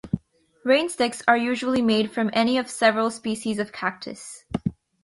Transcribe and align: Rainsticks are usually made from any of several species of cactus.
Rainsticks 0.65 1.21
are 1.27 1.37
usually 1.37 1.79
made 1.83 2.11
from 2.11 2.31
any 2.33 2.57
of 2.57 2.71
several 2.71 3.11
species 3.11 3.59
of 3.59 3.71
cactus. 3.71 4.45